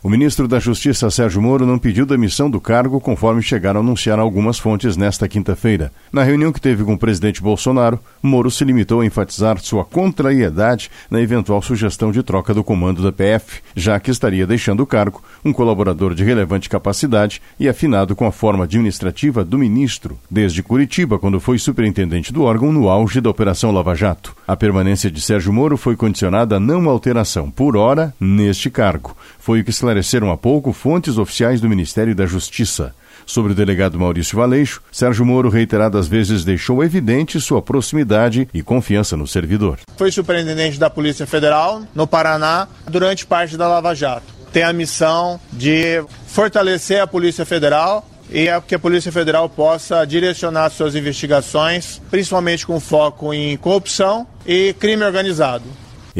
O 0.00 0.08
ministro 0.08 0.46
da 0.46 0.60
Justiça, 0.60 1.10
Sérgio 1.10 1.42
Moro, 1.42 1.66
não 1.66 1.76
pediu 1.76 2.06
demissão 2.06 2.48
do 2.48 2.60
cargo, 2.60 3.00
conforme 3.00 3.42
chegaram 3.42 3.80
a 3.80 3.82
anunciar 3.82 4.20
algumas 4.20 4.56
fontes 4.56 4.96
nesta 4.96 5.26
quinta-feira. 5.26 5.90
Na 6.12 6.22
reunião 6.22 6.52
que 6.52 6.60
teve 6.60 6.84
com 6.84 6.94
o 6.94 6.98
presidente 6.98 7.42
Bolsonaro, 7.42 7.98
Moro 8.22 8.48
se 8.48 8.64
limitou 8.64 9.00
a 9.00 9.04
enfatizar 9.04 9.58
sua 9.58 9.84
contrariedade 9.84 10.88
na 11.10 11.20
eventual 11.20 11.60
sugestão 11.60 12.12
de 12.12 12.22
troca 12.22 12.54
do 12.54 12.62
comando 12.62 13.02
da 13.02 13.10
PF, 13.10 13.60
já 13.74 13.98
que 13.98 14.12
estaria 14.12 14.46
deixando 14.46 14.84
o 14.84 14.86
cargo 14.86 15.20
um 15.44 15.52
colaborador 15.52 16.14
de 16.14 16.22
relevante 16.22 16.68
capacidade 16.68 17.42
e 17.58 17.68
afinado 17.68 18.14
com 18.14 18.24
a 18.24 18.30
forma 18.30 18.62
administrativa 18.62 19.44
do 19.44 19.58
ministro, 19.58 20.16
desde 20.30 20.62
Curitiba, 20.62 21.18
quando 21.18 21.40
foi 21.40 21.58
superintendente 21.58 22.32
do 22.32 22.44
órgão 22.44 22.70
no 22.70 22.88
auge 22.88 23.20
da 23.20 23.30
Operação 23.30 23.72
Lava 23.72 23.96
Jato. 23.96 24.37
A 24.48 24.56
permanência 24.56 25.10
de 25.10 25.20
Sérgio 25.20 25.52
Moro 25.52 25.76
foi 25.76 25.94
condicionada 25.94 26.56
a 26.56 26.60
não 26.60 26.88
alteração, 26.88 27.50
por 27.50 27.76
hora, 27.76 28.14
neste 28.18 28.70
cargo. 28.70 29.14
Foi 29.38 29.60
o 29.60 29.64
que 29.64 29.68
esclareceram 29.68 30.30
há 30.30 30.38
pouco 30.38 30.72
fontes 30.72 31.18
oficiais 31.18 31.60
do 31.60 31.68
Ministério 31.68 32.14
da 32.14 32.24
Justiça. 32.24 32.94
Sobre 33.26 33.52
o 33.52 33.54
delegado 33.54 34.00
Maurício 34.00 34.38
Valeixo, 34.38 34.80
Sérgio 34.90 35.26
Moro 35.26 35.50
reiteradas 35.50 36.08
vezes 36.08 36.46
deixou 36.46 36.82
evidente 36.82 37.38
sua 37.42 37.60
proximidade 37.60 38.48
e 38.54 38.62
confiança 38.62 39.18
no 39.18 39.26
servidor. 39.26 39.80
Foi 39.98 40.10
superintendente 40.10 40.78
da 40.78 40.88
Polícia 40.88 41.26
Federal 41.26 41.82
no 41.94 42.06
Paraná 42.06 42.66
durante 42.90 43.26
parte 43.26 43.54
da 43.54 43.68
Lava 43.68 43.94
Jato. 43.94 44.32
Tem 44.50 44.62
a 44.62 44.72
missão 44.72 45.38
de 45.52 46.02
fortalecer 46.26 47.02
a 47.02 47.06
Polícia 47.06 47.44
Federal 47.44 48.02
e 48.30 48.48
é 48.48 48.60
que 48.60 48.74
a 48.74 48.78
Polícia 48.78 49.12
Federal 49.12 49.48
possa 49.48 50.04
direcionar 50.04 50.70
suas 50.70 50.94
investigações, 50.94 52.00
principalmente 52.10 52.66
com 52.66 52.78
foco 52.78 53.32
em 53.32 53.56
corrupção 53.56 54.26
e 54.46 54.74
crime 54.74 55.04
organizado. 55.04 55.64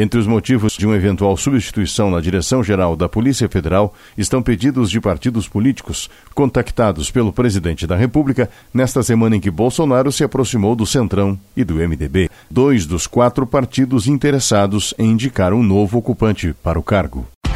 Entre 0.00 0.20
os 0.20 0.28
motivos 0.28 0.74
de 0.74 0.86
uma 0.86 0.94
eventual 0.94 1.36
substituição 1.36 2.08
na 2.08 2.20
direção-geral 2.20 2.94
da 2.94 3.08
Polícia 3.08 3.48
Federal 3.48 3.92
estão 4.16 4.40
pedidos 4.40 4.90
de 4.90 5.00
partidos 5.00 5.48
políticos 5.48 6.08
contactados 6.34 7.10
pelo 7.10 7.32
presidente 7.32 7.84
da 7.84 7.96
República 7.96 8.48
nesta 8.72 9.02
semana 9.02 9.34
em 9.34 9.40
que 9.40 9.50
Bolsonaro 9.50 10.12
se 10.12 10.22
aproximou 10.22 10.76
do 10.76 10.86
Centrão 10.86 11.36
e 11.56 11.64
do 11.64 11.74
MDB, 11.74 12.30
dois 12.48 12.86
dos 12.86 13.08
quatro 13.08 13.44
partidos 13.44 14.06
interessados 14.06 14.94
em 14.96 15.10
indicar 15.10 15.52
um 15.52 15.64
novo 15.64 15.98
ocupante 15.98 16.54
para 16.62 16.78
o 16.78 16.82
cargo. 16.82 17.26